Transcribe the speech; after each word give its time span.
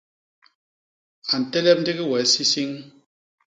A 1.33 1.35
ntelep 1.41 1.77
ndigi 1.79 2.05
wee 2.09 2.29
sisiñ. 2.33 2.71